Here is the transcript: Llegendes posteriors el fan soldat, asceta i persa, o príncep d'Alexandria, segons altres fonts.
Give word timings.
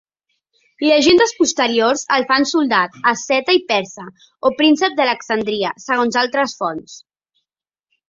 Llegendes 0.85 1.33
posteriors 1.41 2.05
el 2.17 2.25
fan 2.31 2.47
soldat, 2.53 2.97
asceta 3.13 3.57
i 3.59 3.63
persa, 3.75 4.09
o 4.49 4.55
príncep 4.63 4.99
d'Alexandria, 5.01 5.79
segons 5.89 6.23
altres 6.27 6.61
fonts. 6.65 7.03